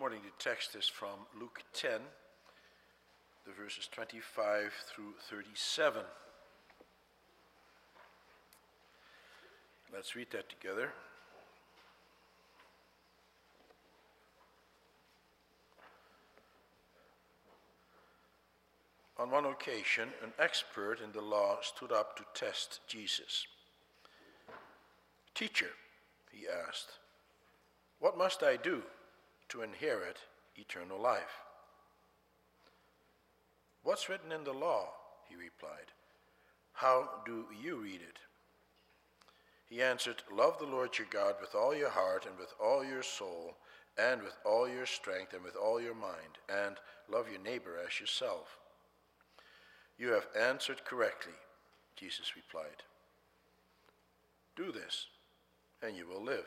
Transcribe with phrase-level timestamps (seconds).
[0.00, 2.00] morning the text is from Luke 10,
[3.44, 6.00] the verses 25 through 37.
[9.92, 10.92] Let's read that together.
[19.18, 23.46] On one occasion, an expert in the law stood up to test Jesus.
[25.34, 25.72] Teacher,
[26.32, 26.92] he asked,
[27.98, 28.82] what must I do
[29.50, 30.18] to inherit
[30.56, 31.44] eternal life?
[33.82, 34.88] What's written in the law?
[35.28, 35.92] He replied.
[36.72, 38.18] How do you read it?
[39.66, 43.02] He answered, Love the Lord your God with all your heart and with all your
[43.02, 43.54] soul
[43.98, 46.76] and with all your strength and with all your mind, and
[47.10, 48.58] love your neighbor as yourself.
[49.98, 51.34] You have answered correctly,
[51.96, 52.82] Jesus replied.
[54.56, 55.06] Do this,
[55.82, 56.46] and you will live.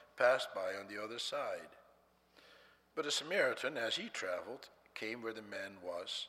[0.21, 1.73] passed by on the other side.
[2.95, 6.27] But a Samaritan, as he traveled, came where the man was,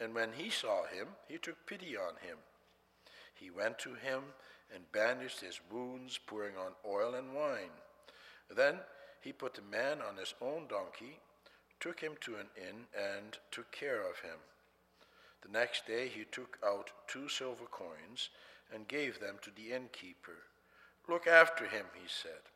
[0.00, 2.38] and when he saw him, he took pity on him.
[3.34, 4.22] He went to him
[4.74, 7.76] and bandaged his wounds, pouring on oil and wine.
[8.54, 8.76] Then
[9.20, 11.18] he put the man on his own donkey,
[11.78, 14.38] took him to an inn, and took care of him.
[15.42, 18.30] The next day he took out two silver coins
[18.72, 20.38] and gave them to the innkeeper.
[21.06, 22.55] Look after him, he said,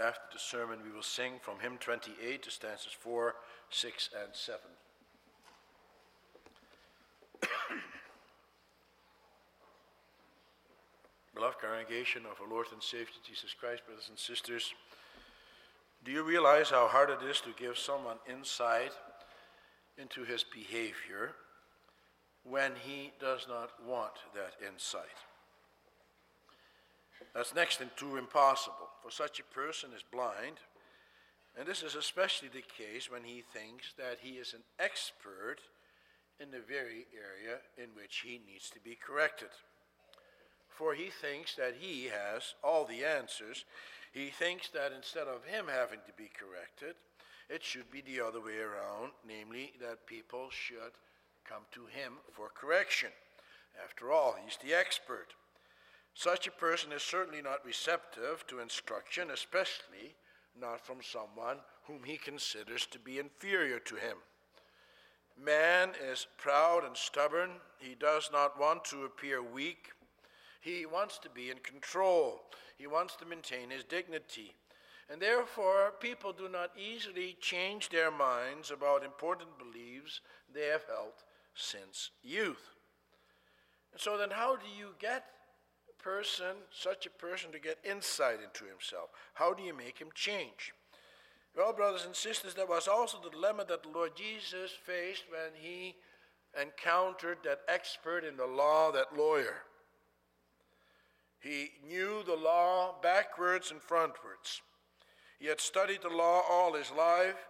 [0.00, 3.34] After the sermon, we will sing from hymn 28 to stanzas 4,
[3.68, 4.60] 6, and 7.
[11.34, 14.72] Beloved congregation of our Lord and Savior Jesus Christ, brothers and sisters,
[16.02, 18.92] do you realize how hard it is to give someone insight
[19.98, 21.32] into his behavior
[22.44, 25.04] when he does not want that insight?
[27.34, 30.58] That's next to impossible, for such a person is blind,
[31.58, 35.56] and this is especially the case when he thinks that he is an expert
[36.38, 39.48] in the very area in which he needs to be corrected
[40.80, 43.66] for he thinks that he has all the answers.
[44.12, 46.96] He thinks that instead of him having to be corrected,
[47.50, 50.96] it should be the other way around, namely, that people should
[51.46, 53.10] come to him for correction.
[53.84, 55.34] After all, he's the expert.
[56.14, 60.14] Such a person is certainly not receptive to instruction, especially
[60.58, 64.16] not from someone whom he considers to be inferior to him.
[65.42, 67.50] Man is proud and stubborn.
[67.78, 69.88] He does not want to appear weak.
[70.60, 72.42] He wants to be in control,
[72.76, 74.54] he wants to maintain his dignity.
[75.10, 80.20] And therefore, people do not easily change their minds about important beliefs
[80.54, 81.14] they have held
[81.54, 82.76] since youth.
[83.90, 85.24] And so, then, how do you get
[86.02, 89.10] person, such a person, to get insight into himself?
[89.34, 90.72] How do you make him change?
[91.56, 95.52] Well, brothers and sisters, that was also the dilemma that the Lord Jesus faced when
[95.54, 95.96] he
[96.60, 99.62] encountered that expert in the law, that lawyer.
[101.40, 104.60] He knew the law backwards and frontwards.
[105.38, 107.48] He had studied the law all his life.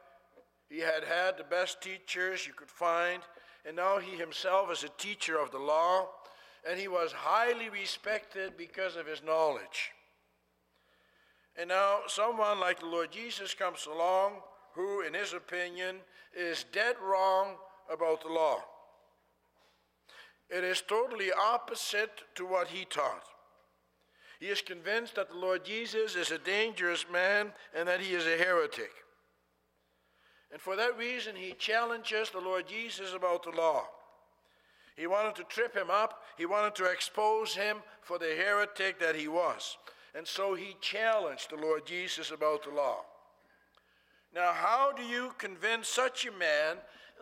[0.69, 3.23] He had had the best teachers you could find,
[3.67, 6.09] and now he himself is a teacher of the law,
[6.69, 9.93] and he was highly respected because of his knowledge.
[11.57, 14.35] And now, someone like the Lord Jesus comes along
[14.75, 15.97] who, in his opinion,
[16.35, 17.57] is dead wrong
[17.93, 18.63] about the law.
[20.49, 23.25] It is totally opposite to what he taught.
[24.39, 28.27] He is convinced that the Lord Jesus is a dangerous man and that he is
[28.27, 28.91] a heretic.
[30.51, 33.85] And for that reason, he challenges the Lord Jesus about the law.
[35.01, 39.17] He wanted to trip him up, he wanted to expose him for the heretic that
[39.17, 39.79] he was.
[40.15, 43.05] And so he challenged the Lord Jesus about the law.
[44.35, 46.77] Now, how do you convince such a man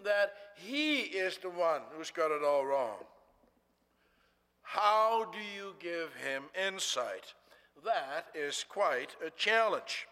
[0.04, 2.98] that he is the one who's got it all wrong.
[4.62, 7.34] How do you give him insight?
[7.84, 10.06] That is quite a challenge.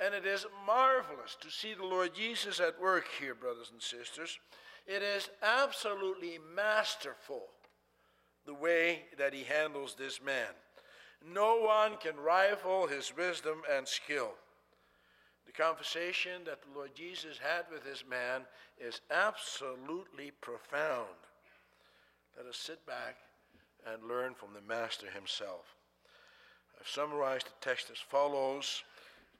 [0.00, 4.38] And it is marvelous to see the Lord Jesus at work here, brothers and sisters.
[4.86, 7.48] It is absolutely masterful
[8.46, 10.54] the way that he handles this man.
[11.32, 14.32] No one can rival his wisdom and skill.
[15.46, 18.42] The conversation that the Lord Jesus had with this man
[18.80, 21.08] is absolutely profound.
[22.36, 23.16] Let us sit back
[23.86, 25.76] and learn from the Master himself.
[26.80, 28.82] I've summarized the text as follows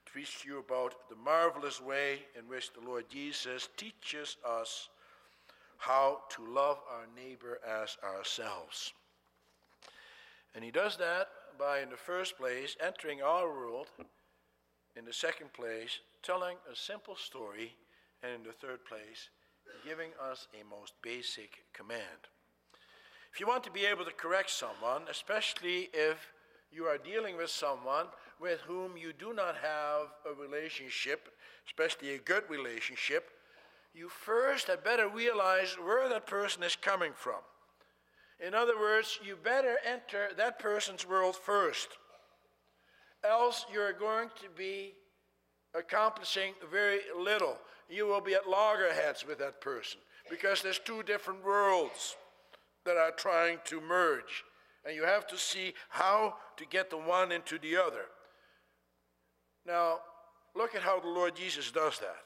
[0.04, 4.88] preach to you about the marvelous way in which the Lord Jesus teaches us
[5.82, 8.92] how to love our neighbor as ourselves.
[10.54, 11.26] And he does that
[11.58, 13.88] by, in the first place, entering our world,
[14.96, 17.74] in the second place, telling a simple story,
[18.22, 19.30] and in the third place,
[19.84, 22.28] giving us a most basic command.
[23.32, 26.32] If you want to be able to correct someone, especially if
[26.70, 28.06] you are dealing with someone
[28.40, 31.28] with whom you do not have a relationship,
[31.66, 33.30] especially a good relationship,
[33.94, 37.40] you first had better realize where that person is coming from.
[38.44, 41.88] In other words, you better enter that person's world first.
[43.22, 44.94] Else, you're going to be
[45.74, 47.56] accomplishing very little.
[47.88, 52.16] You will be at loggerheads with that person because there's two different worlds
[52.84, 54.44] that are trying to merge.
[54.84, 58.06] And you have to see how to get the one into the other.
[59.64, 60.00] Now,
[60.56, 62.16] look at how the Lord Jesus does that.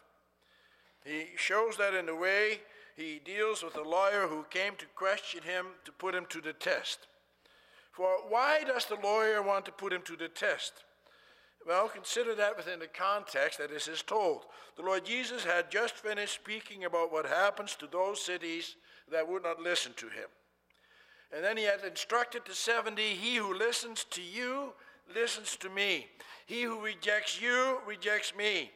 [1.07, 2.61] He shows that in the way
[2.97, 6.53] he deals with the lawyer who came to question him to put him to the
[6.53, 7.07] test.
[7.93, 10.73] For why does the lawyer want to put him to the test?
[11.67, 14.47] Well, consider that within the context that this is told.
[14.77, 18.77] The Lord Jesus had just finished speaking about what happens to those cities
[19.11, 20.29] that would not listen to him.
[21.35, 24.73] And then he had instructed the 70 He who listens to you
[25.15, 26.07] listens to me.
[26.47, 28.71] He who rejects you rejects me.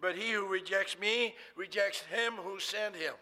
[0.00, 3.14] But he who rejects me rejects him who sent him.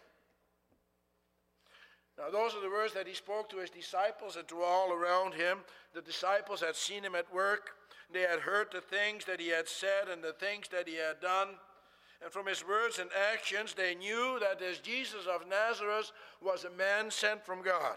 [2.18, 5.34] Now, those are the words that he spoke to his disciples and to all around
[5.34, 5.58] him.
[5.94, 7.70] The disciples had seen him at work.
[8.12, 11.20] They had heard the things that he had said and the things that he had
[11.20, 11.48] done.
[12.22, 16.70] And from his words and actions, they knew that this Jesus of Nazareth was a
[16.70, 17.96] man sent from God.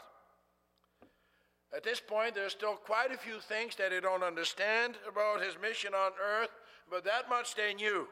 [1.75, 5.43] At this point, there are still quite a few things that they don't understand about
[5.43, 6.51] his mission on earth,
[6.89, 8.07] but that much they knew.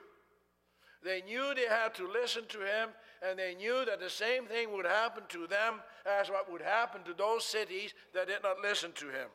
[1.05, 2.89] They knew they had to listen to him,
[3.21, 5.75] and they knew that the same thing would happen to them
[6.19, 9.29] as what would happen to those cities that did not listen to him.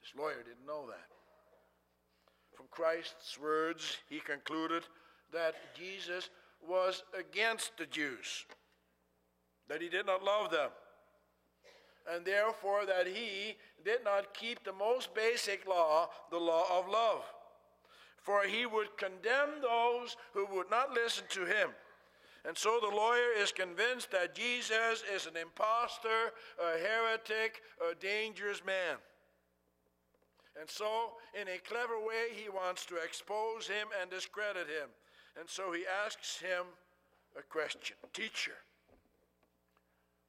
[0.00, 1.06] This lawyer didn't know that.
[2.56, 4.82] From Christ's words, he concluded
[5.32, 6.28] that Jesus
[6.68, 8.46] was against the Jews,
[9.68, 10.70] that he did not love them
[12.12, 13.54] and therefore that he
[13.84, 17.22] did not keep the most basic law, the law of love.
[18.22, 21.70] For he would condemn those who would not listen to him.
[22.44, 28.64] And so the lawyer is convinced that Jesus is an impostor, a heretic, a dangerous
[28.64, 28.96] man.
[30.60, 34.90] And so, in a clever way, he wants to expose him and discredit him.
[35.38, 36.66] And so he asks him
[37.38, 38.58] a question Teacher,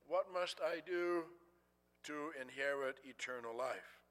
[0.07, 1.23] what must I do
[2.03, 4.02] to inherit eternal life.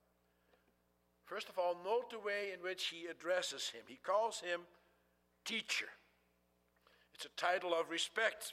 [1.33, 3.81] First of all, note the way in which he addresses him.
[3.87, 4.61] He calls him
[5.47, 5.87] teacher.
[7.15, 8.53] It's a title of respect.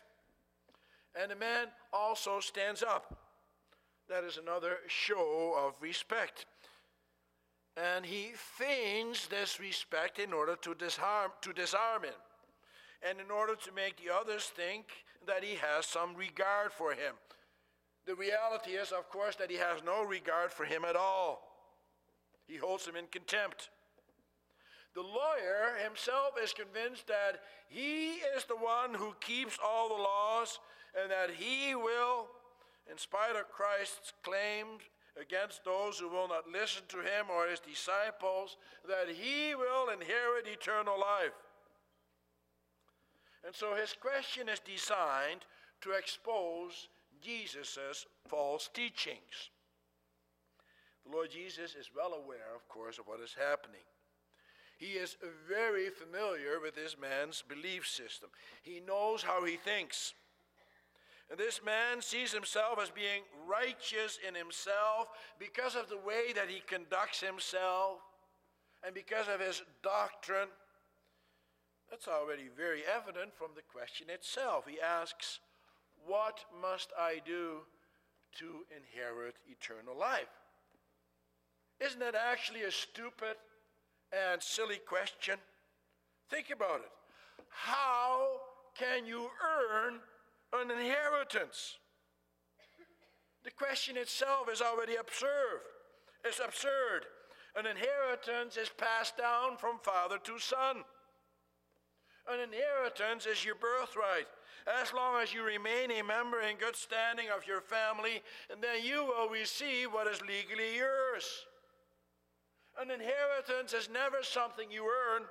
[1.20, 3.18] And the man also stands up.
[4.08, 6.46] That is another show of respect.
[7.76, 12.14] And he feigns this respect in order to disarm, to disarm him,
[13.02, 14.86] and in order to make the others think
[15.28, 17.16] that he has some regard for him.
[18.06, 21.49] The reality is, of course, that he has no regard for him at all.
[22.50, 23.70] He holds him in contempt.
[24.96, 30.58] The lawyer himself is convinced that he is the one who keeps all the laws
[31.00, 32.26] and that he will,
[32.90, 34.82] in spite of Christ's claims
[35.22, 40.48] against those who will not listen to him or his disciples, that he will inherit
[40.48, 41.38] eternal life.
[43.46, 45.46] And so his question is designed
[45.82, 46.90] to expose
[47.22, 49.52] Jesus' false teachings.
[51.10, 53.82] The Lord Jesus is well aware, of course, of what is happening.
[54.78, 58.30] He is very familiar with this man's belief system.
[58.62, 60.14] He knows how he thinks.
[61.30, 66.50] And this man sees himself as being righteous in himself because of the way that
[66.50, 68.00] he conducts himself
[68.86, 70.50] and because of his doctrine.
[71.90, 74.66] That's already very evident from the question itself.
[74.68, 75.40] He asks,
[76.06, 77.62] What must I do
[78.38, 80.30] to inherit eternal life?
[81.84, 83.36] Isn't that actually a stupid
[84.12, 85.38] and silly question?
[86.30, 86.92] Think about it.
[87.50, 88.28] How
[88.78, 90.00] can you earn
[90.54, 91.78] an inheritance?
[93.44, 95.62] The question itself is already absurd.
[96.26, 97.06] It's absurd.
[97.56, 100.84] An inheritance is passed down from father to son.
[102.30, 104.28] An inheritance is your birthright.
[104.82, 109.06] As long as you remain a member in good standing of your family, then you
[109.06, 111.46] will receive what is legally yours.
[112.80, 115.24] An inheritance is never something you earn.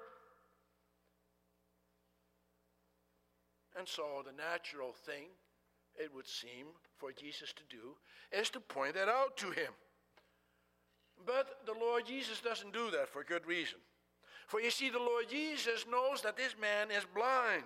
[3.79, 5.29] And so the natural thing,
[5.97, 6.67] it would seem,
[6.99, 7.97] for Jesus to do
[8.33, 9.73] is to point that out to him.
[11.25, 13.79] But the Lord Jesus doesn't do that for good reason.
[14.47, 17.65] For you see, the Lord Jesus knows that this man is blind.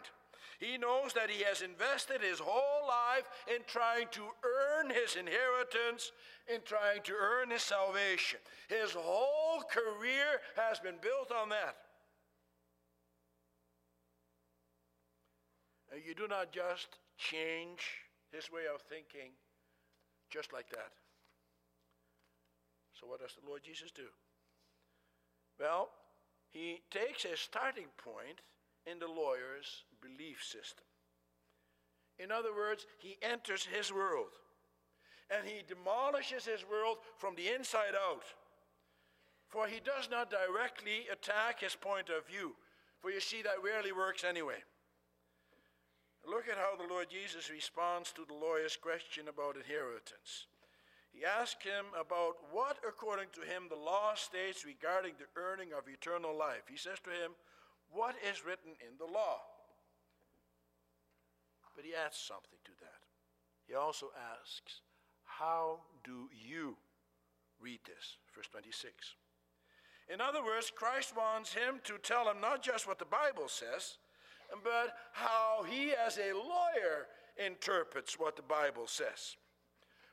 [0.63, 6.13] He knows that he has invested his whole life in trying to earn his inheritance,
[6.47, 8.39] in trying to earn his salvation.
[8.69, 11.75] His whole career has been built on that.
[15.93, 16.87] And you do not just
[17.19, 17.83] change
[18.31, 19.33] his way of thinking
[20.31, 20.93] just like that.
[22.93, 24.07] So, what does the Lord Jesus do?
[25.59, 25.89] Well,
[26.51, 28.43] he takes a starting point
[28.87, 30.85] in the lawyer's belief system.
[32.19, 34.33] In other words, he enters his world
[35.31, 38.25] and he demolishes his world from the inside out.
[39.49, 42.55] For he does not directly attack his point of view,
[43.01, 44.63] for you see, that rarely works anyway.
[46.29, 50.47] Look at how the Lord Jesus responds to the lawyer's question about inheritance.
[51.13, 55.89] He asked him about what, according to him, the law states regarding the earning of
[55.89, 56.65] eternal life.
[56.71, 57.33] He says to him,
[57.93, 59.41] What is written in the law?
[61.77, 63.01] But he adds something to that.
[63.67, 64.81] He also asks,
[65.25, 66.77] How do you
[67.61, 68.17] read this?
[68.35, 69.15] Verse 26.
[70.13, 73.99] In other words, Christ wants him to tell him not just what the Bible says,
[74.63, 77.07] but how he, as a lawyer,
[77.39, 79.37] interprets what the Bible says.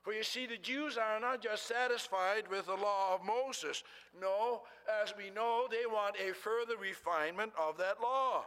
[0.01, 3.83] For you see, the Jews are not just satisfied with the law of Moses.
[4.19, 4.61] No,
[5.03, 8.45] as we know, they want a further refinement of that law.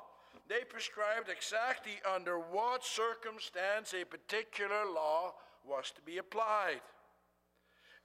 [0.49, 5.35] They prescribed exactly under what circumstance a particular law
[5.66, 6.80] was to be applied.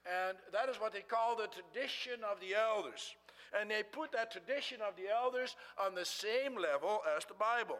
[0.05, 3.15] And that is what they call the tradition of the elders.
[3.59, 7.79] And they put that tradition of the elders on the same level as the Bible,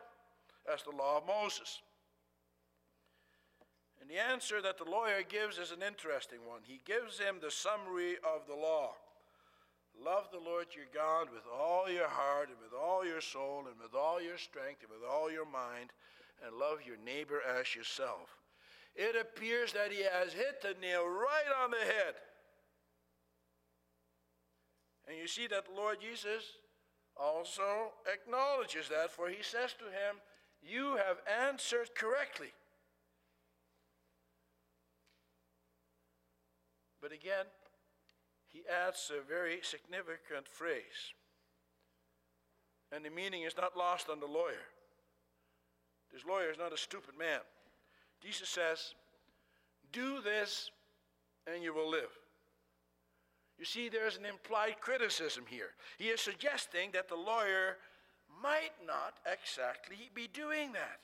[0.72, 1.82] as the law of Moses.
[4.08, 6.62] And the answer that the lawyer gives is an interesting one.
[6.64, 8.94] He gives him the summary of the law
[10.04, 13.80] Love the Lord your God with all your heart, and with all your soul, and
[13.82, 15.92] with all your strength, and with all your mind,
[16.46, 18.38] and love your neighbor as yourself.
[18.96, 22.14] It appears that he has hit the nail right on the head.
[25.08, 26.44] And you see that the Lord Jesus
[27.20, 30.22] also acknowledges that, for he says to him,
[30.62, 31.18] You have
[31.50, 32.54] answered correctly.
[37.08, 37.46] But again,
[38.48, 41.14] he adds a very significant phrase.
[42.92, 44.68] And the meaning is not lost on the lawyer.
[46.12, 47.40] This lawyer is not a stupid man.
[48.22, 48.94] Jesus says,
[49.94, 50.70] Do this
[51.50, 52.12] and you will live.
[53.58, 55.76] You see, there's an implied criticism here.
[55.98, 57.78] He is suggesting that the lawyer
[58.44, 61.00] might not exactly be doing that.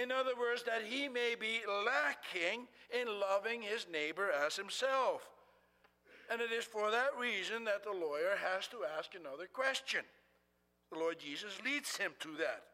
[0.00, 5.28] In other words, that he may be lacking in loving his neighbor as himself.
[6.30, 10.00] And it is for that reason that the lawyer has to ask another question.
[10.90, 12.64] The Lord Jesus leads him to that.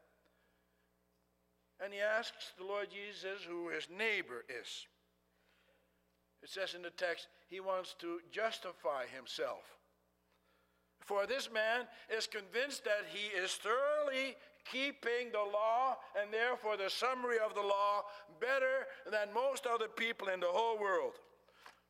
[1.82, 4.86] And he asks the Lord Jesus who his neighbor is.
[6.42, 9.78] It says in the text, he wants to justify himself.
[11.00, 14.36] For this man is convinced that he is thoroughly
[14.70, 18.04] keeping the law and therefore the summary of the law
[18.40, 21.14] better than most other people in the whole world.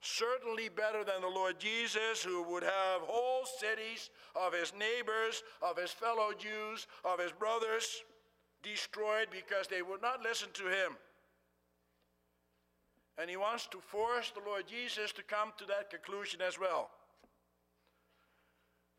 [0.00, 5.76] Certainly better than the Lord Jesus, who would have whole cities of his neighbors, of
[5.76, 8.02] his fellow Jews, of his brothers
[8.62, 10.96] destroyed because they would not listen to him.
[13.20, 16.90] And he wants to force the Lord Jesus to come to that conclusion as well.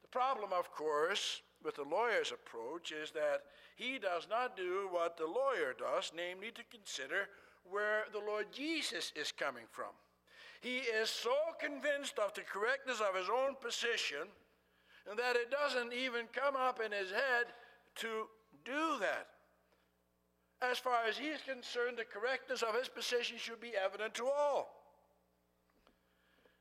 [0.02, 3.44] The problem, of course, with the lawyer's approach is that
[3.76, 7.28] he does not do what the lawyer does, namely to consider
[7.70, 9.92] where the Lord Jesus is coming from.
[10.62, 14.28] He is so convinced of the correctness of his own position
[15.18, 17.48] that it doesn't even come up in his head
[17.96, 18.28] to
[18.66, 19.28] do that.
[20.62, 24.26] As far as he is concerned, the correctness of his position should be evident to
[24.26, 24.76] all.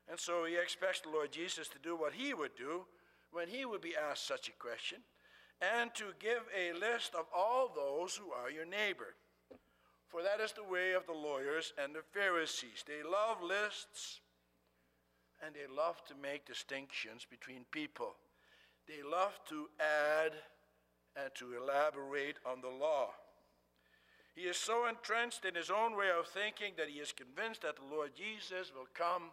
[0.09, 2.85] And so he expects the Lord Jesus to do what he would do
[3.31, 4.99] when he would be asked such a question
[5.61, 9.15] and to give a list of all those who are your neighbor.
[10.07, 12.83] For that is the way of the lawyers and the Pharisees.
[12.87, 14.21] They love lists
[15.45, 18.15] and they love to make distinctions between people.
[18.87, 20.31] They love to add
[21.15, 23.09] and to elaborate on the law.
[24.33, 27.75] He is so entrenched in his own way of thinking that he is convinced that
[27.75, 29.31] the Lord Jesus will come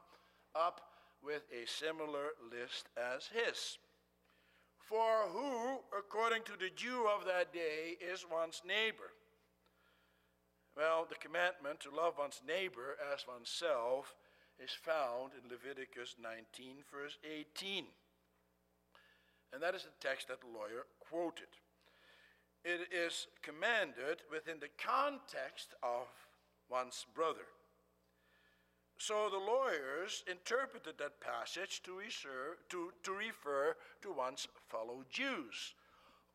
[0.55, 0.81] up
[1.23, 3.79] with a similar list as his.
[4.89, 9.11] For who, according to the Jew of that day, is one's neighbor?
[10.77, 14.15] Well, the commandment to love one's neighbor as oneself
[14.63, 17.85] is found in Leviticus 19, verse 18.
[19.53, 21.49] And that is the text that the lawyer quoted
[22.67, 26.09] it is commanded within the context of
[26.69, 27.47] one's brother.
[28.99, 35.75] So the lawyers interpreted that passage to refer, to, to refer to one's fellow Jews.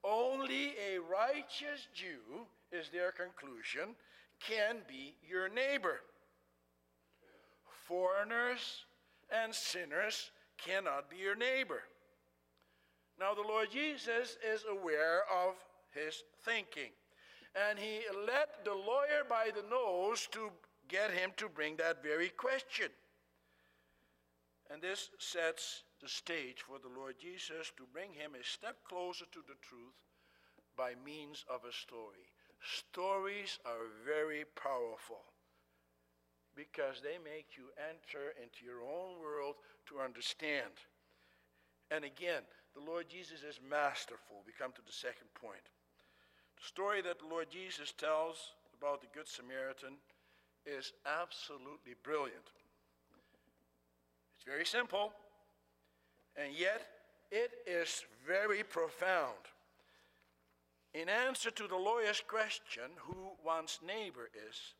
[0.03, 3.96] Only a righteous Jew, is their conclusion,
[4.39, 6.00] can be your neighbor.
[7.88, 8.86] Foreigners
[9.30, 11.84] and sinners cannot be your neighbor.
[13.20, 15.56] Now, the Lord Jesus is aware of
[15.94, 16.91] his thinking.
[17.70, 20.50] And he led the lawyer by the nose to
[20.91, 22.91] get him to bring that very question.
[24.69, 29.25] And this sets the stage for the Lord Jesus to bring him a step closer
[29.31, 29.95] to the truth
[30.75, 32.27] by means of a story.
[32.60, 35.24] Stories are very powerful
[36.55, 39.55] because they make you enter into your own world
[39.88, 40.75] to understand.
[41.89, 42.43] And again,
[42.75, 44.43] the Lord Jesus is masterful.
[44.45, 45.63] We come to the second point.
[46.60, 50.00] The story that the Lord Jesus tells about the Good Samaritan
[50.65, 52.51] is absolutely brilliant.
[54.35, 55.13] It's very simple,
[56.35, 56.81] and yet
[57.31, 59.37] it is very profound.
[60.93, 64.74] In answer to the lawyer's question, who one's neighbor is,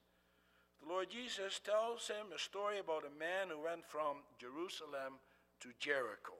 [0.81, 5.21] the Lord Jesus tells him a story about a man who went from Jerusalem
[5.61, 6.33] to Jericho.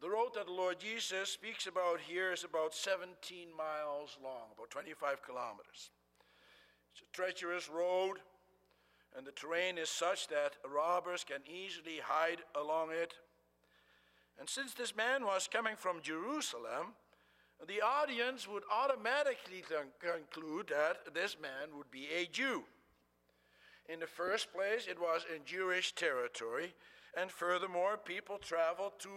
[0.00, 4.70] The road that the Lord Jesus speaks about here is about 17 miles long, about
[4.70, 5.90] 25 kilometers.
[6.96, 8.20] It's a treacherous road,
[9.14, 13.12] and the terrain is such that robbers can easily hide along it.
[14.40, 16.94] And since this man was coming from Jerusalem,
[17.66, 19.62] the audience would automatically
[20.00, 22.64] conclude that this man would be a Jew.
[23.90, 26.74] In the first place, it was in Jewish territory,
[27.14, 29.10] and furthermore, people traveled to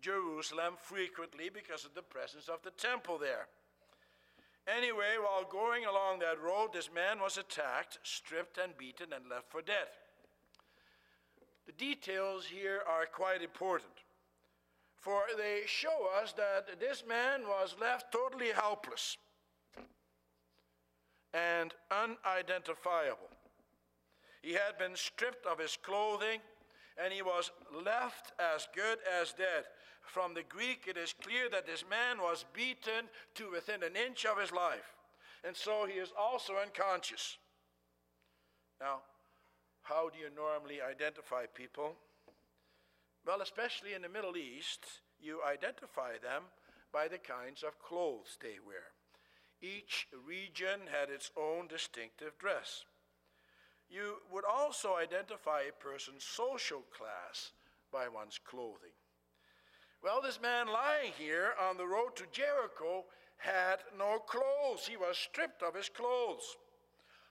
[0.00, 3.46] Jerusalem frequently because of the presence of the temple there.
[4.66, 9.50] Anyway, while going along that road, this man was attacked, stripped, and beaten, and left
[9.50, 9.86] for dead.
[11.66, 13.92] The details here are quite important,
[14.96, 19.16] for they show us that this man was left totally helpless
[21.32, 23.28] and unidentifiable.
[24.42, 26.40] He had been stripped of his clothing
[27.02, 27.50] and he was
[27.84, 29.64] left as good as dead.
[30.06, 34.24] From the Greek, it is clear that this man was beaten to within an inch
[34.24, 34.94] of his life,
[35.44, 37.36] and so he is also unconscious.
[38.80, 39.00] Now,
[39.82, 41.96] how do you normally identify people?
[43.26, 44.86] Well, especially in the Middle East,
[45.20, 46.44] you identify them
[46.92, 48.94] by the kinds of clothes they wear.
[49.60, 52.84] Each region had its own distinctive dress.
[53.88, 57.52] You would also identify a person's social class
[57.92, 58.94] by one's clothing.
[60.06, 63.06] Well, this man lying here on the road to Jericho
[63.38, 64.86] had no clothes.
[64.86, 66.58] He was stripped of his clothes.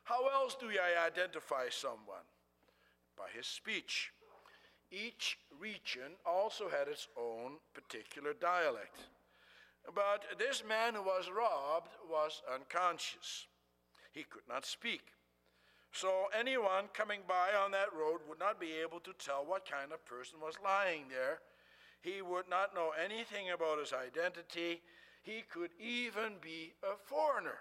[0.03, 2.27] How else do I identify someone?
[3.17, 4.11] By his speech.
[4.91, 8.97] Each region also had its own particular dialect.
[9.95, 13.47] But this man who was robbed was unconscious.
[14.11, 15.13] He could not speak.
[15.93, 19.93] So anyone coming by on that road would not be able to tell what kind
[19.93, 21.39] of person was lying there.
[22.05, 24.81] He would not know anything about his identity.
[25.23, 27.57] He could even be a foreigner.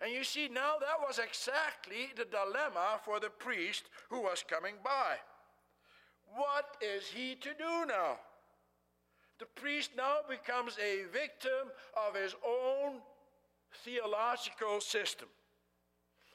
[0.00, 4.76] And you see, now that was exactly the dilemma for the priest who was coming
[4.84, 5.16] by.
[6.36, 8.18] What is he to do now?
[9.40, 11.72] The priest now becomes a victim
[12.06, 13.00] of his own
[13.84, 15.28] theological system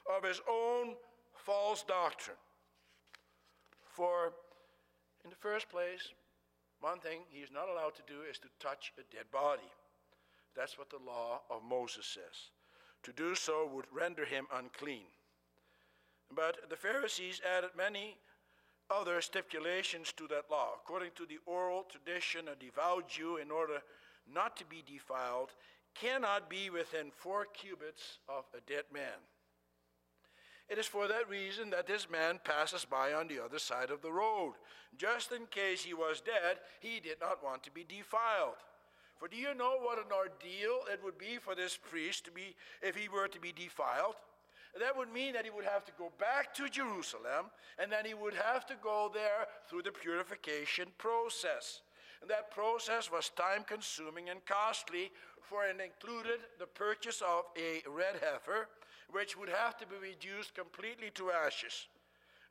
[0.06, 0.94] of his own
[1.34, 2.36] false doctrine.
[3.84, 4.32] For,
[5.24, 6.12] in the first place,
[6.82, 9.70] one thing he is not allowed to do is to touch a dead body.
[10.54, 12.50] That's what the law of Moses says.
[13.04, 15.06] To do so would render him unclean.
[16.34, 18.18] But the Pharisees added many
[18.90, 20.70] other stipulations to that law.
[20.82, 23.78] According to the oral tradition, a devout Jew, in order
[24.32, 25.50] not to be defiled,
[25.94, 29.22] cannot be within four cubits of a dead man.
[30.68, 34.00] It is for that reason that this man passes by on the other side of
[34.00, 34.54] the road.
[34.96, 38.56] Just in case he was dead, he did not want to be defiled.
[39.18, 42.56] For do you know what an ordeal it would be for this priest to be
[42.80, 44.16] if he were to be defiled?
[44.78, 48.14] That would mean that he would have to go back to Jerusalem and then he
[48.14, 51.82] would have to go there through the purification process.
[52.20, 55.10] And that process was time consuming and costly,
[55.42, 58.68] for it included the purchase of a red heifer,
[59.12, 61.86] which would have to be reduced completely to ashes.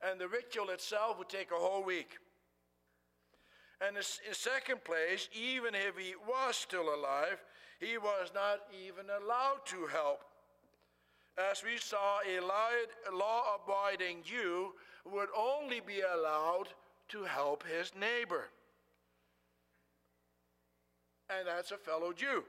[0.07, 2.17] And the ritual itself would take a whole week.
[3.85, 7.43] And in second place, even if he was still alive,
[7.79, 10.23] he was not even allowed to help.
[11.37, 12.39] As we saw, a
[13.11, 14.73] law abiding Jew
[15.05, 16.67] would only be allowed
[17.09, 18.49] to help his neighbor.
[21.29, 22.43] And that's a fellow Jew.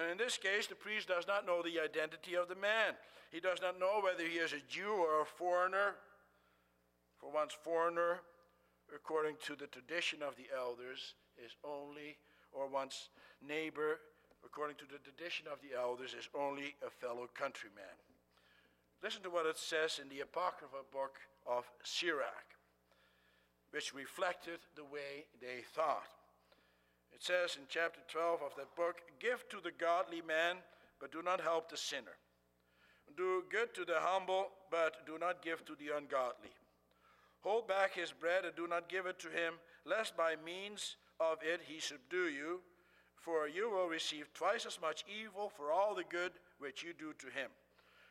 [0.00, 2.94] And in this case, the priest does not know the identity of the man.
[3.30, 5.96] He does not know whether he is a Jew or a foreigner.
[7.18, 8.20] For once, foreigner
[8.94, 12.16] according to the tradition of the elders, is only,
[12.52, 13.10] or one's
[13.46, 14.00] neighbor,
[14.44, 17.96] according to the tradition of the elders, is only a fellow countryman.
[19.02, 22.56] Listen to what it says in the Apocrypha book of Sirach,
[23.70, 26.19] which reflected the way they thought.
[27.14, 30.56] It says in chapter 12 of that book Give to the godly man,
[31.00, 32.16] but do not help the sinner.
[33.16, 36.50] Do good to the humble, but do not give to the ungodly.
[37.42, 41.38] Hold back his bread and do not give it to him, lest by means of
[41.42, 42.60] it he subdue you,
[43.16, 47.12] for you will receive twice as much evil for all the good which you do
[47.18, 47.50] to him.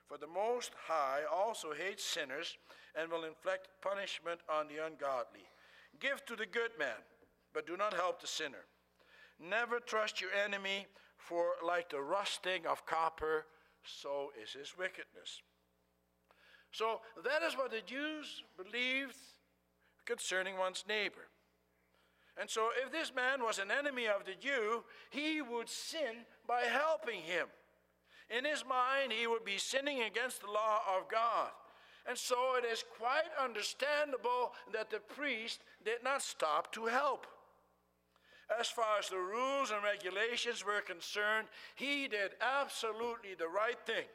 [0.08, 2.58] For the Most High also hates sinners
[2.96, 5.46] and will inflict punishment on the ungodly.
[6.00, 7.02] Give to the good man,
[7.54, 8.66] but do not help the sinner.
[9.40, 13.46] Never trust your enemy, for like the rusting of copper,
[13.84, 15.42] so is his wickedness.
[16.72, 19.16] So that is what the Jews believed
[20.06, 21.30] concerning one's neighbor.
[22.40, 26.62] And so, if this man was an enemy of the Jew, he would sin by
[26.62, 27.48] helping him.
[28.30, 31.50] In his mind, he would be sinning against the law of God.
[32.08, 37.28] And so, it is quite understandable that the priest did not stop to help.
[38.58, 44.06] As far as the rules and regulations were concerned, he did absolutely the right thing.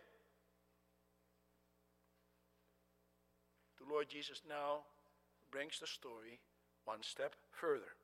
[3.84, 4.80] the Lord Jesus now
[5.50, 6.40] brings the story
[6.84, 7.96] one step further.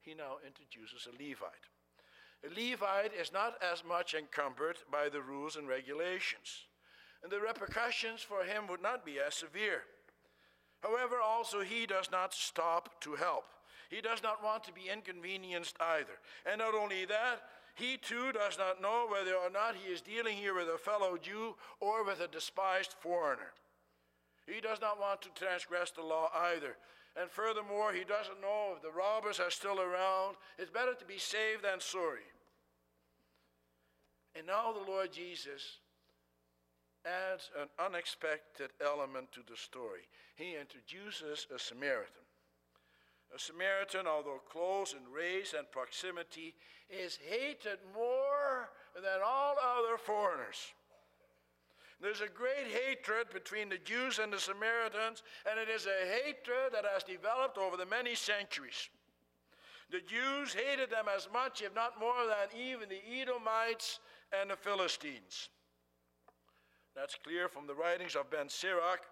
[0.00, 1.66] He now introduces a Levite.
[2.44, 6.66] A Levite is not as much encumbered by the rules and regulations,
[7.22, 9.82] and the repercussions for him would not be as severe.
[10.80, 13.44] However, also he does not stop to help.
[13.90, 16.18] He does not want to be inconvenienced either.
[16.50, 17.42] And not only that,
[17.74, 21.18] he too does not know whether or not he is dealing here with a fellow
[21.18, 23.52] Jew or with a despised foreigner.
[24.46, 26.76] He does not want to transgress the law either.
[27.20, 30.36] And furthermore, he doesn't know if the robbers are still around.
[30.58, 32.26] It's better to be saved than sorry.
[34.36, 35.78] And now the Lord Jesus
[37.06, 40.08] adds an unexpected element to the story.
[40.34, 42.25] He introduces a Samaritan.
[43.36, 46.54] A Samaritan, although close in race and proximity,
[46.88, 50.72] is hated more than all other foreigners.
[52.00, 56.72] There's a great hatred between the Jews and the Samaritans, and it is a hatred
[56.72, 58.88] that has developed over the many centuries.
[59.90, 64.00] The Jews hated them as much, if not more, than even the Edomites
[64.32, 65.50] and the Philistines.
[66.94, 69.02] That's clear from the writings of Ben Sirach,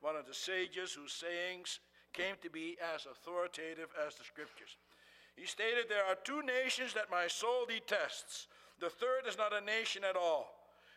[0.00, 1.80] one of the sages whose sayings
[2.16, 4.76] came to be as authoritative as the scriptures.
[5.36, 8.48] He stated, There are two nations that my soul detests.
[8.80, 10.56] The third is not a nation at all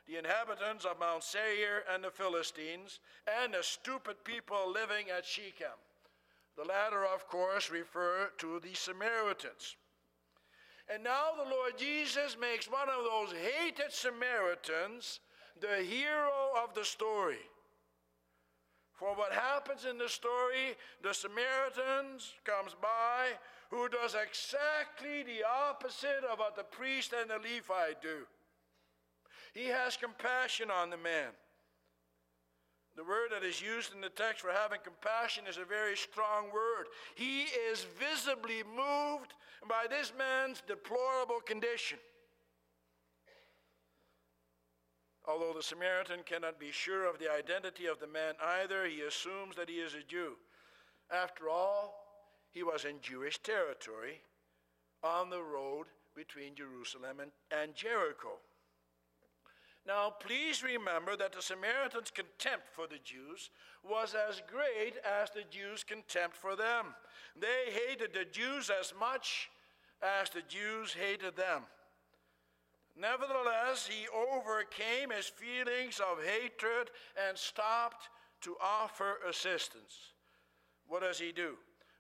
[0.09, 2.99] the inhabitants of Mount Seir and the Philistines,
[3.43, 5.77] and the stupid people living at Shechem.
[6.57, 9.75] The latter, of course, refer to the Samaritans.
[10.91, 15.19] And now the Lord Jesus makes one of those hated Samaritans
[15.61, 16.31] the hero
[16.63, 17.45] of the story.
[18.99, 23.29] For what happens in the story, the Samaritans comes by
[23.69, 28.27] who does exactly the opposite of what the priest and the Levite do.
[29.53, 31.31] He has compassion on the man.
[32.97, 36.47] The word that is used in the text for having compassion is a very strong
[36.53, 36.87] word.
[37.15, 39.33] He is visibly moved
[39.69, 41.99] by this man's deplorable condition.
[45.29, 49.55] Although the Samaritan cannot be sure of the identity of the man either, he assumes
[49.57, 50.33] that he is a Jew.
[51.11, 51.93] After all,
[52.49, 54.21] he was in Jewish territory
[55.03, 58.39] on the road between Jerusalem and, and Jericho.
[59.85, 63.51] Now, please remember that the Samaritans' contempt for the Jews
[63.83, 66.87] was as great as the Jews' contempt for them.
[67.39, 69.51] They hated the Jews as much
[70.01, 71.65] as the Jews hated them.
[72.99, 76.91] Nevertheless, he overcame his feelings of hatred
[77.27, 78.09] and stopped
[78.41, 80.13] to offer assistance.
[80.87, 81.55] What does he do?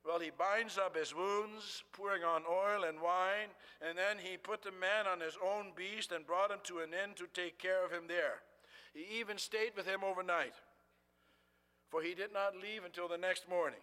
[0.05, 3.49] Well, he binds up his wounds, pouring on oil and wine,
[3.81, 6.89] and then he put the man on his own beast and brought him to an
[6.93, 8.41] inn to take care of him there.
[8.93, 10.55] He even stayed with him overnight,
[11.89, 13.79] for he did not leave until the next morning.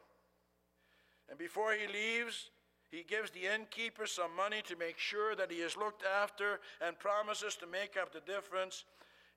[1.28, 2.50] And before he leaves,
[2.90, 6.98] he gives the innkeeper some money to make sure that he is looked after and
[6.98, 8.84] promises to make up the difference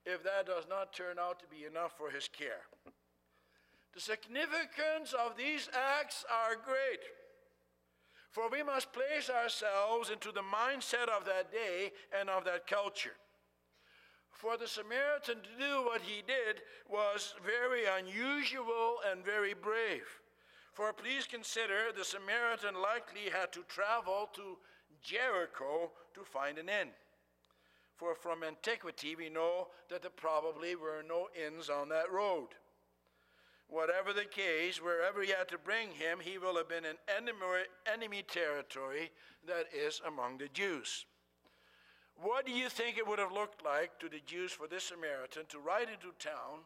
[0.06, 2.64] if that does not turn out to be enough for his care.
[3.94, 7.02] The significance of these acts are great.
[8.32, 13.18] For we must place ourselves into the mindset of that day and of that culture.
[14.32, 20.19] For the Samaritan to do what he did was very unusual and very brave.
[20.80, 24.58] For please consider the Samaritan likely had to travel to
[25.04, 26.88] Jericho to find an inn.
[27.98, 32.48] For from antiquity we know that there probably were no inns on that road.
[33.68, 37.66] Whatever the case, wherever he had to bring him, he will have been in enemy,
[37.86, 39.12] enemy territory
[39.46, 41.06] that is among the Jews.
[42.16, 45.44] What do you think it would have looked like to the Jews for this Samaritan
[45.50, 46.64] to ride into town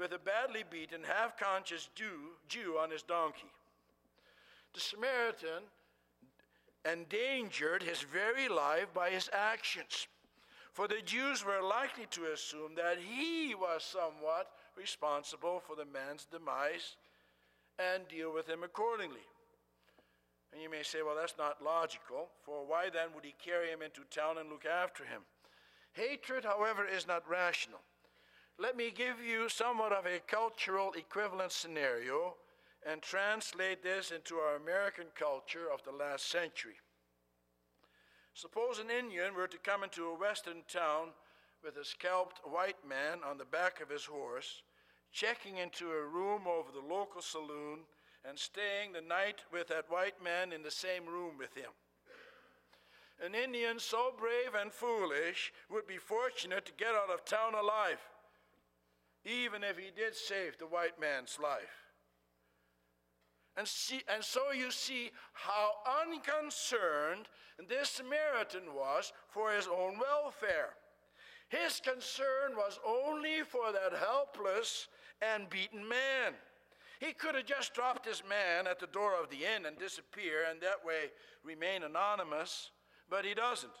[0.00, 3.50] with a badly beaten, half conscious Jew, Jew on his donkey.
[4.72, 5.64] The Samaritan
[6.90, 10.08] endangered his very life by his actions.
[10.72, 16.26] For the Jews were likely to assume that he was somewhat responsible for the man's
[16.30, 16.96] demise
[17.78, 19.26] and deal with him accordingly.
[20.52, 23.82] And you may say, well, that's not logical, for why then would he carry him
[23.82, 25.22] into town and look after him?
[25.92, 27.80] Hatred, however, is not rational.
[28.60, 32.34] Let me give you somewhat of a cultural equivalent scenario
[32.86, 36.76] and translate this into our American culture of the last century.
[38.34, 41.08] Suppose an Indian were to come into a western town
[41.64, 44.62] with a scalped white man on the back of his horse,
[45.10, 47.80] checking into a room over the local saloon,
[48.28, 51.70] and staying the night with that white man in the same room with him.
[53.24, 58.00] An Indian so brave and foolish would be fortunate to get out of town alive
[59.24, 61.80] even if he did save the white man's life.
[63.56, 67.28] And, see, and so you see how unconcerned
[67.68, 70.70] this Samaritan was for his own welfare.
[71.48, 74.88] His concern was only for that helpless
[75.20, 76.34] and beaten man.
[77.00, 80.44] He could have just dropped this man at the door of the inn and disappear
[80.48, 81.10] and that way
[81.42, 82.70] remain anonymous,
[83.08, 83.72] but he doesn't.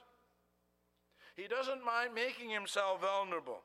[1.36, 3.62] He doesn't mind making himself vulnerable.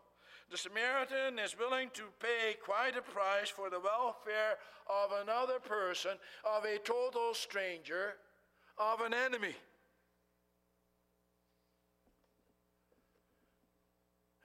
[0.52, 6.12] The Samaritan is willing to pay quite a price for the welfare of another person,
[6.44, 8.14] of a total stranger,
[8.78, 9.56] of an enemy.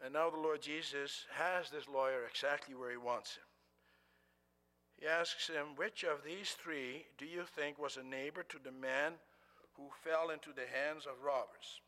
[0.03, 3.45] And now the Lord Jesus has this lawyer exactly where he wants him.
[4.99, 8.73] He asks him, Which of these three do you think was a neighbor to the
[8.73, 9.15] man
[9.75, 11.81] who fell into the hands of robbers?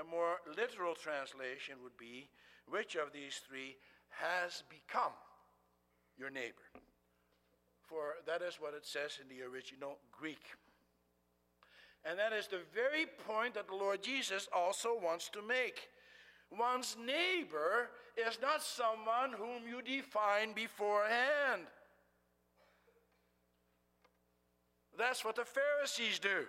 [0.00, 2.28] A more literal translation would be,
[2.68, 3.76] which of these three
[4.08, 5.12] has become
[6.18, 6.66] your neighbor?
[7.82, 10.42] For that is what it says in the original Greek.
[12.04, 15.88] And that is the very point that the Lord Jesus also wants to make.
[16.56, 21.62] One's neighbor is not someone whom you define beforehand.
[24.96, 26.46] That's what the Pharisees do.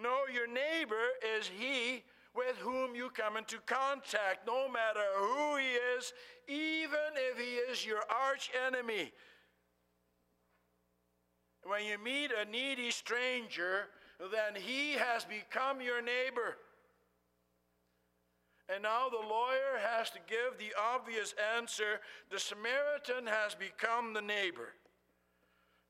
[0.00, 1.06] No, your neighbor
[1.38, 2.02] is he
[2.34, 5.66] with whom you come into contact, no matter who he
[5.98, 6.12] is,
[6.46, 9.12] even if he is your arch enemy.
[11.64, 13.88] When you meet a needy stranger,
[14.18, 16.56] then he has become your neighbor.
[18.72, 24.22] And now the lawyer has to give the obvious answer the Samaritan has become the
[24.22, 24.74] neighbor.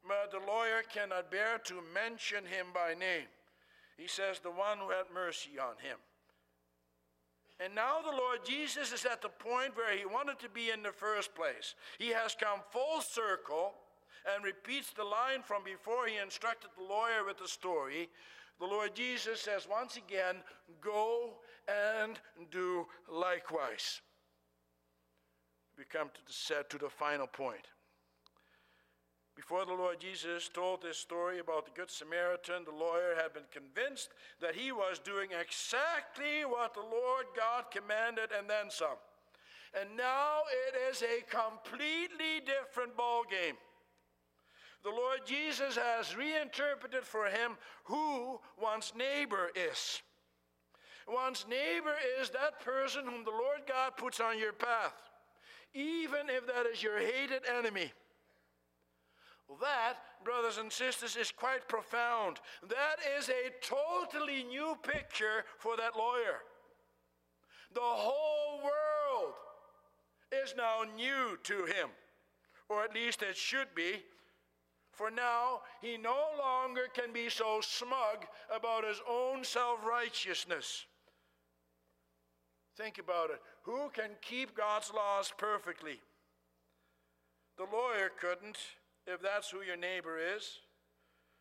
[0.07, 3.29] But the lawyer cannot bear to mention him by name.
[3.99, 5.99] He says, The one who had mercy on him.
[7.63, 10.83] And now the Lord Jesus is at the point where he wanted to be in
[10.83, 11.75] the first place.
[11.99, 13.75] He has come full circle
[14.35, 18.09] and repeats the line from before he instructed the lawyer with the story.
[18.59, 20.37] The Lord Jesus says once again,
[20.81, 21.35] Go
[21.69, 22.19] and
[22.51, 24.01] do likewise.
[25.77, 27.67] We come to the, set, to the final point.
[29.41, 33.49] Before the Lord Jesus told this story about the Good Samaritan, the lawyer had been
[33.51, 39.01] convinced that he was doing exactly what the Lord God commanded and then some.
[39.73, 43.55] And now it is a completely different ball game.
[44.85, 50.03] The Lord Jesus has reinterpreted for him who one's neighbor is.
[51.09, 55.01] One's neighbor is that person whom the Lord God puts on your path,
[55.73, 57.91] even if that is your hated enemy.
[59.61, 62.39] That, brothers and sisters, is quite profound.
[62.69, 66.43] That is a totally new picture for that lawyer.
[67.75, 69.35] The whole world
[70.33, 71.89] is now new to him,
[72.69, 74.03] or at least it should be.
[74.93, 80.85] For now, he no longer can be so smug about his own self righteousness.
[82.77, 83.41] Think about it.
[83.63, 86.01] Who can keep God's laws perfectly?
[87.57, 88.59] The lawyer couldn't
[89.07, 90.61] if that's who your neighbor is.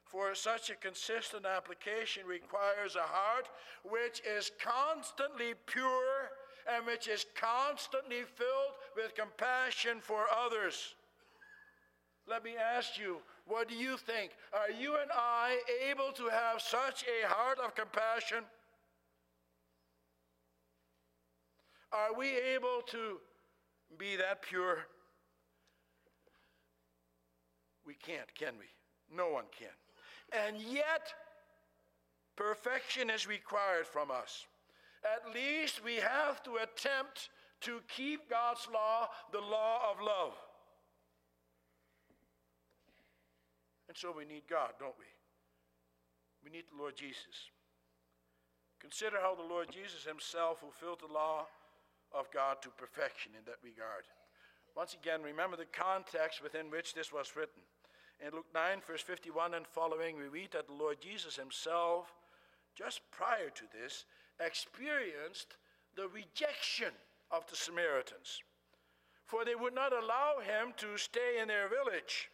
[0.05, 3.47] For such a consistent application requires a heart
[3.83, 6.31] which is constantly pure
[6.71, 10.95] and which is constantly filled with compassion for others.
[12.27, 14.31] Let me ask you, what do you think?
[14.53, 15.57] Are you and I
[15.89, 18.43] able to have such a heart of compassion?
[21.91, 23.17] Are we able to
[23.97, 24.85] be that pure?
[27.89, 28.65] We can't, can we?
[29.17, 29.73] No one can.
[30.45, 31.11] And yet,
[32.35, 34.45] perfection is required from us.
[35.03, 37.29] At least we have to attempt
[37.61, 40.33] to keep God's law the law of love.
[43.87, 45.09] And so we need God, don't we?
[46.45, 47.49] We need the Lord Jesus.
[48.79, 51.47] Consider how the Lord Jesus himself fulfilled the law
[52.11, 54.03] of God to perfection in that regard.
[54.75, 57.63] Once again, remember the context within which this was written.
[58.25, 62.13] In Luke 9, verse 51 and following, we read that the Lord Jesus himself,
[62.75, 64.05] just prior to this,
[64.39, 65.55] experienced
[65.95, 66.91] the rejection
[67.31, 68.41] of the Samaritans.
[69.25, 72.29] For they would not allow him to stay in their village.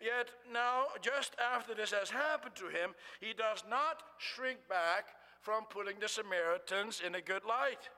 [0.00, 5.06] Yet now, just after this has happened to him, he does not shrink back
[5.40, 7.88] from putting the Samaritans in a good light.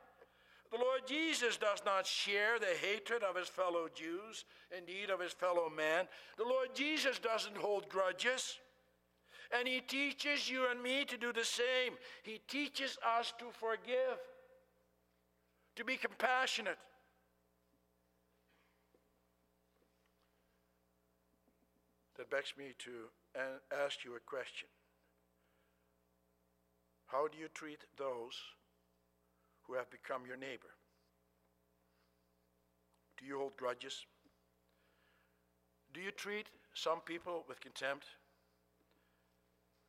[0.75, 4.45] The Lord Jesus does not share the hatred of his fellow Jews,
[4.77, 6.09] indeed of his fellow man.
[6.37, 8.59] The Lord Jesus doesn't hold grudges.
[9.57, 11.93] And he teaches you and me to do the same.
[12.25, 14.19] He teaches us to forgive,
[15.77, 16.79] to be compassionate.
[22.17, 22.91] That begs me to
[23.85, 24.67] ask you a question.
[27.07, 28.35] How do you treat those
[29.67, 30.75] who have become your neighbor?
[33.19, 34.05] Do you hold grudges?
[35.93, 38.07] Do you treat some people with contempt?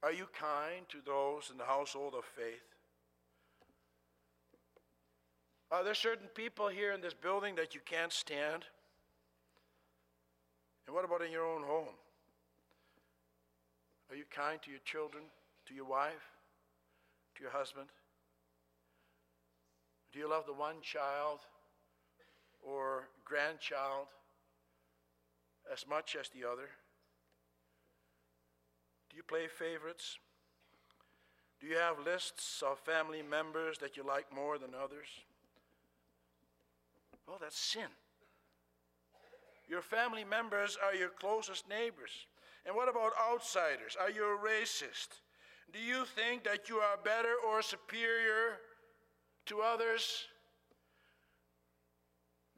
[0.04, 2.76] Are you kind to those in the household of faith?
[5.72, 8.66] Are there certain people here in this building that you can't stand?
[10.86, 11.96] And what about in your own home?
[14.12, 15.24] Are you kind to your children,
[15.66, 16.32] to your wife,
[17.36, 17.88] to your husband?
[20.16, 21.40] Do you love the one child
[22.64, 24.08] or grandchild
[25.70, 26.70] as much as the other?
[29.10, 30.18] Do you play favorites?
[31.60, 35.08] Do you have lists of family members that you like more than others?
[37.28, 37.92] Well, that's sin.
[39.68, 42.12] Your family members are your closest neighbors.
[42.66, 43.98] And what about outsiders?
[44.00, 45.20] Are you a racist?
[45.74, 48.60] Do you think that you are better or superior
[49.46, 50.26] to others?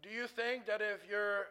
[0.01, 1.47] Do you think that if you're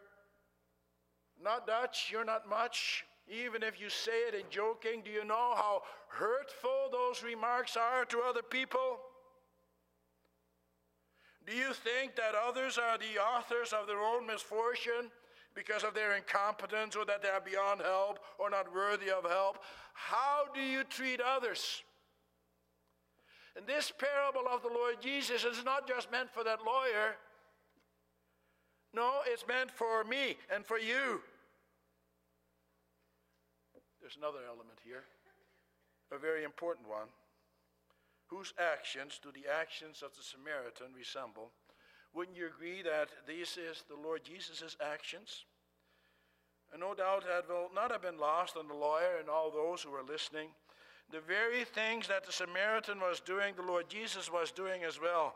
[1.42, 3.04] not Dutch, you're not much?
[3.28, 8.04] Even if you say it in joking, do you know how hurtful those remarks are
[8.06, 8.98] to other people?
[11.46, 15.10] Do you think that others are the authors of their own misfortune
[15.54, 19.58] because of their incompetence or that they are beyond help or not worthy of help?
[19.94, 21.82] How do you treat others?
[23.56, 27.16] And this parable of the Lord Jesus is not just meant for that lawyer.
[28.92, 31.20] No, it's meant for me and for you.
[34.00, 35.04] There's another element here,
[36.12, 37.08] a very important one.
[38.26, 41.52] whose actions do the actions of the Samaritan resemble?
[42.14, 45.44] Wouldn't you agree that this is the Lord Jesus' actions?
[46.72, 49.82] And no doubt that will not have been lost on the lawyer and all those
[49.82, 50.48] who are listening.
[51.12, 55.34] The very things that the Samaritan was doing, the Lord Jesus was doing as well.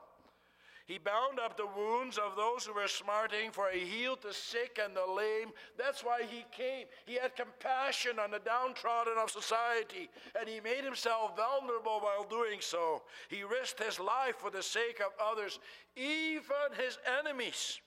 [0.86, 4.80] He bound up the wounds of those who were smarting, for he healed the sick
[4.84, 5.52] and the lame.
[5.78, 6.86] That's why he came.
[7.06, 12.58] He had compassion on the downtrodden of society, and he made himself vulnerable while doing
[12.60, 13.02] so.
[13.28, 15.60] He risked his life for the sake of others,
[15.94, 17.80] even his enemies.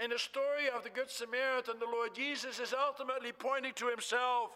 [0.00, 4.52] In the story of the Good Samaritan, the Lord Jesus is ultimately pointing to himself.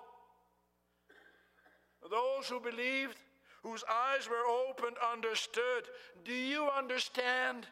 [2.11, 3.17] Those who believed
[3.63, 5.85] whose eyes were opened understood.
[6.25, 7.67] Do you understand?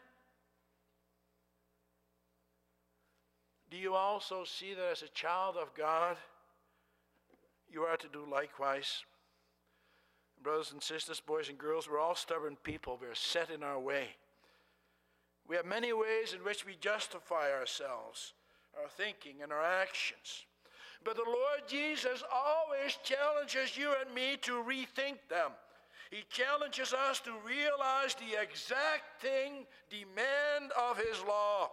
[3.70, 6.16] Do you also see that as a child of God,
[7.68, 9.04] you are to do likewise?
[10.42, 12.98] Brothers and sisters, boys and girls, we're all stubborn people.
[13.00, 14.08] We're set in our way.
[15.46, 18.32] We have many ways in which we justify ourselves,
[18.80, 20.46] our thinking, and our actions.
[21.04, 25.52] But the Lord Jesus always challenges you and me to rethink them
[26.10, 31.70] he challenges us to realize the exacting demand of His law.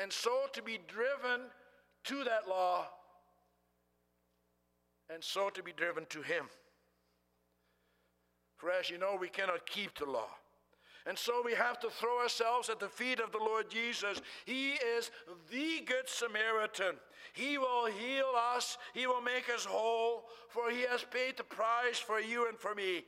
[0.00, 1.46] And so to be driven
[2.04, 2.86] to that law,
[5.12, 6.46] and so to be driven to Him.
[8.58, 10.30] For as you know, we cannot keep the law.
[11.10, 14.22] And so we have to throw ourselves at the feet of the Lord Jesus.
[14.46, 15.10] He is
[15.50, 16.94] the Good Samaritan.
[17.32, 21.98] He will heal us, He will make us whole, for He has paid the price
[21.98, 23.02] for you and for me.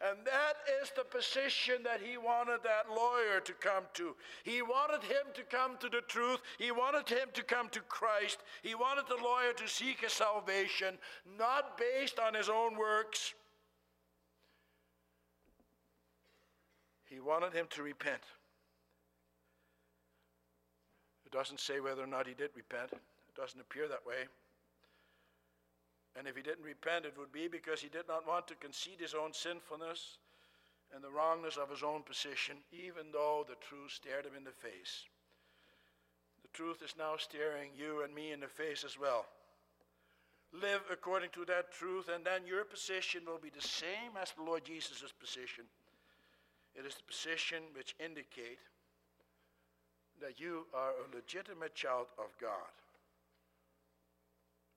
[0.00, 4.14] And that is the position that he wanted that lawyer to come to.
[4.44, 6.40] He wanted him to come to the truth.
[6.56, 8.38] He wanted him to come to Christ.
[8.62, 10.96] He wanted the lawyer to seek his salvation,
[11.36, 13.34] not based on his own works,
[17.10, 18.22] He wanted him to repent.
[21.26, 24.30] It doesn't say whether or not he did repent, it doesn't appear that way.
[26.16, 29.00] And if he didn't repent, it would be because he did not want to concede
[29.00, 30.18] his own sinfulness
[30.94, 34.50] and the wrongness of his own position, even though the truth stared him in the
[34.50, 35.04] face.
[36.42, 39.26] The truth is now staring you and me in the face as well.
[40.52, 44.42] Live according to that truth, and then your position will be the same as the
[44.42, 45.64] Lord Jesus' position.
[46.74, 48.58] It is the position which indicate
[50.20, 52.72] that you are a legitimate child of God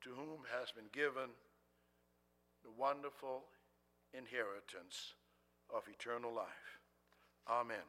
[0.01, 1.29] to whom has been given
[2.63, 3.43] the wonderful
[4.13, 5.13] inheritance
[5.73, 6.79] of eternal life.
[7.49, 7.83] Amen.